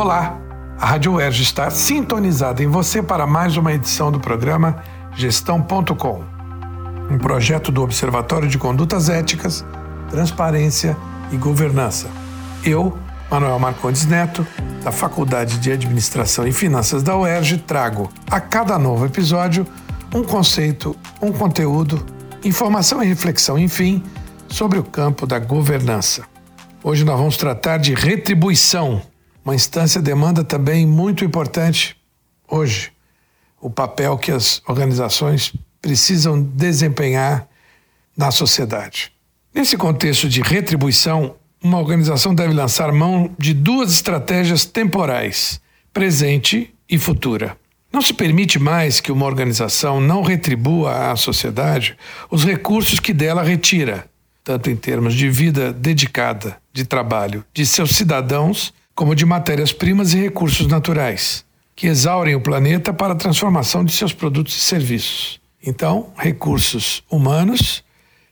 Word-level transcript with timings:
Olá, 0.00 0.40
a 0.78 0.86
Rádio 0.86 1.12
UERJ 1.12 1.42
está 1.42 1.68
sintonizada 1.68 2.62
em 2.62 2.66
você 2.66 3.02
para 3.02 3.26
mais 3.26 3.58
uma 3.58 3.70
edição 3.70 4.10
do 4.10 4.18
programa 4.18 4.82
Gestão.com, 5.14 6.24
um 7.10 7.18
projeto 7.18 7.70
do 7.70 7.82
Observatório 7.82 8.48
de 8.48 8.56
Condutas 8.56 9.10
Éticas, 9.10 9.62
Transparência 10.08 10.96
e 11.30 11.36
Governança. 11.36 12.08
Eu, 12.64 12.96
Manuel 13.30 13.58
Marcondes 13.58 14.06
Neto, 14.06 14.46
da 14.82 14.90
Faculdade 14.90 15.58
de 15.58 15.70
Administração 15.70 16.46
e 16.46 16.52
Finanças 16.52 17.02
da 17.02 17.14
UERJ, 17.14 17.58
trago 17.58 18.08
a 18.30 18.40
cada 18.40 18.78
novo 18.78 19.04
episódio 19.04 19.66
um 20.14 20.24
conceito, 20.24 20.96
um 21.20 21.30
conteúdo, 21.30 22.02
informação 22.42 23.02
e 23.02 23.06
reflexão, 23.06 23.58
enfim, 23.58 24.02
sobre 24.48 24.78
o 24.78 24.82
campo 24.82 25.26
da 25.26 25.38
governança. 25.38 26.22
Hoje 26.82 27.04
nós 27.04 27.18
vamos 27.18 27.36
tratar 27.36 27.76
de 27.76 27.92
retribuição, 27.92 29.02
uma 29.50 29.54
instância 29.56 30.00
demanda 30.00 30.44
também 30.44 30.86
muito 30.86 31.24
importante 31.24 31.96
hoje, 32.48 32.92
o 33.60 33.68
papel 33.68 34.16
que 34.16 34.30
as 34.30 34.62
organizações 34.68 35.52
precisam 35.82 36.40
desempenhar 36.40 37.48
na 38.16 38.30
sociedade. 38.30 39.12
Nesse 39.52 39.76
contexto 39.76 40.28
de 40.28 40.40
retribuição, 40.40 41.34
uma 41.60 41.78
organização 41.78 42.32
deve 42.32 42.54
lançar 42.54 42.92
mão 42.92 43.34
de 43.36 43.52
duas 43.52 43.92
estratégias 43.92 44.64
temporais, 44.64 45.60
presente 45.92 46.72
e 46.88 46.96
futura. 46.96 47.56
Não 47.92 48.00
se 48.00 48.14
permite 48.14 48.56
mais 48.56 49.00
que 49.00 49.10
uma 49.10 49.26
organização 49.26 50.00
não 50.00 50.22
retribua 50.22 51.10
à 51.10 51.16
sociedade 51.16 51.96
os 52.30 52.44
recursos 52.44 53.00
que 53.00 53.12
dela 53.12 53.42
retira, 53.42 54.08
tanto 54.44 54.70
em 54.70 54.76
termos 54.76 55.12
de 55.12 55.28
vida 55.28 55.72
dedicada, 55.72 56.56
de 56.72 56.84
trabalho 56.84 57.44
de 57.52 57.66
seus 57.66 57.90
cidadãos, 57.96 58.72
como 59.00 59.14
de 59.14 59.24
matérias-primas 59.24 60.12
e 60.12 60.20
recursos 60.20 60.66
naturais, 60.66 61.42
que 61.74 61.86
exaurem 61.86 62.34
o 62.34 62.40
planeta 62.42 62.92
para 62.92 63.14
a 63.14 63.16
transformação 63.16 63.82
de 63.82 63.92
seus 63.92 64.12
produtos 64.12 64.54
e 64.54 64.60
serviços. 64.60 65.40
Então, 65.64 66.12
recursos 66.18 67.02
humanos, 67.10 67.82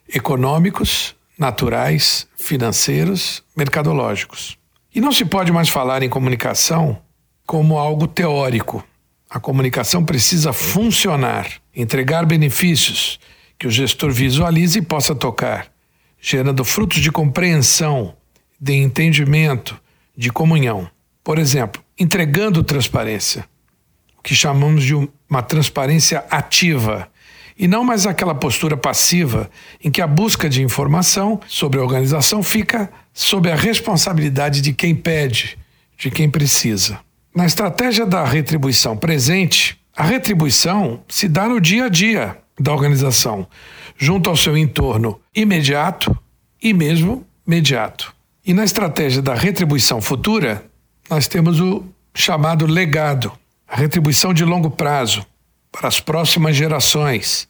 econômicos, 0.07 1.17
naturais, 1.39 2.27
financeiros, 2.37 3.43
mercadológicos. 3.57 4.59
E 4.95 5.01
não 5.01 5.11
se 5.11 5.25
pode 5.25 5.51
mais 5.51 5.71
falar 5.71 6.03
em 6.03 6.09
comunicação 6.11 6.99
como 7.47 7.79
algo 7.79 8.07
teórico. 8.07 8.85
A 9.31 9.41
comunicação 9.41 10.05
precisa 10.05 10.53
funcionar, 10.53 11.51
entregar 11.75 12.27
benefícios 12.27 13.19
que 13.59 13.67
o 13.67 13.71
gestor 13.71 14.13
visualize 14.13 14.81
e 14.81 14.83
possa 14.83 15.15
tocar, 15.15 15.69
gerando 16.21 16.63
frutos 16.63 17.01
de 17.01 17.11
compreensão, 17.11 18.15
de 18.61 18.75
entendimento, 18.75 19.81
de 20.19 20.31
comunhão. 20.31 20.91
Por 21.23 21.39
exemplo, 21.39 21.81
entregando 21.97 22.65
transparência, 22.65 23.45
o 24.19 24.23
que 24.23 24.35
chamamos 24.35 24.83
de 24.83 24.95
uma 25.31 25.43
transparência 25.43 26.25
ativa, 26.29 27.09
e 27.57 27.69
não 27.69 27.85
mais 27.85 28.05
aquela 28.05 28.35
postura 28.35 28.77
passiva 28.77 29.49
em 29.83 29.91
que 29.91 30.03
a 30.03 30.07
busca 30.09 30.49
de 30.49 30.61
informação 30.61 31.41
sobre 31.47 31.79
a 31.79 31.83
organização 31.83 32.43
fica 32.43 32.91
sob 33.15 33.49
a 33.49 33.55
responsabilidade 33.55 34.61
de 34.61 34.73
quem 34.73 34.95
pede, 34.95 35.57
de 35.97 36.11
quem 36.11 36.29
precisa. 36.29 36.99
Na 37.35 37.47
estratégia 37.47 38.05
da 38.05 38.25
retribuição 38.25 38.97
presente, 38.97 39.79
a 39.97 40.03
retribuição 40.03 41.03
se 41.09 41.29
dá 41.29 41.49
no 41.49 41.61
dia 41.61 41.85
a 41.85 41.89
dia 41.89 42.39
da 42.59 42.73
organização, 42.73 43.47
junto 43.97 44.29
ao 44.29 44.37
seu 44.37 44.57
entorno 44.57 45.21
imediato 45.35 46.17
e 46.61 46.73
mesmo 46.73 47.25
imediato. 47.47 48.18
E 48.49 48.55
na 48.55 48.65
estratégia 48.65 49.21
da 49.21 49.35
retribuição 49.35 50.01
futura, 50.01 50.65
nós 51.11 51.29
temos 51.29 51.61
o 51.61 51.85
chamado 52.15 52.65
legado, 52.65 53.31
a 53.69 53.77
retribuição 53.77 54.33
de 54.33 54.43
longo 54.43 54.71
prazo 54.71 55.23
para 55.71 55.87
as 55.87 56.01
próximas 56.01 56.57
gerações. 56.57 57.47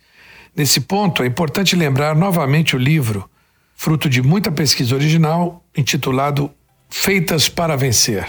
Nesse 0.57 0.81
ponto, 0.81 1.23
é 1.23 1.27
importante 1.27 1.77
lembrar 1.77 2.17
novamente 2.17 2.75
o 2.75 2.79
livro, 2.81 3.31
fruto 3.77 4.11
de 4.11 4.20
muita 4.20 4.51
pesquisa 4.51 4.97
original, 4.97 5.63
intitulado 5.77 6.51
Feitas 6.91 7.48
para 7.48 7.77
Vencer. 7.77 8.27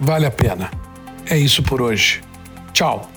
Vale 0.00 0.26
a 0.26 0.30
pena. 0.32 0.72
É 1.24 1.38
isso 1.38 1.62
por 1.62 1.80
hoje. 1.80 2.20
Tchau. 2.72 3.11